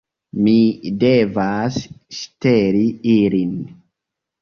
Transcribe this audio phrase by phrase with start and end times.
[0.45, 0.55] Mi
[1.03, 1.79] devas
[2.23, 2.85] ŝteli
[3.21, 3.57] ilin